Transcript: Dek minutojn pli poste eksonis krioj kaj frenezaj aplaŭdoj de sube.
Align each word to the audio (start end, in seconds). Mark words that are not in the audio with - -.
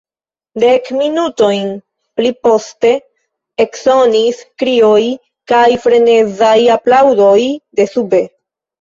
Dek 0.61 0.87
minutojn 1.01 1.69
pli 2.21 2.31
poste 2.47 2.93
eksonis 3.67 4.43
krioj 4.65 5.05
kaj 5.55 5.65
frenezaj 5.87 6.59
aplaŭdoj 6.81 7.41
de 7.53 7.93
sube. 7.97 8.29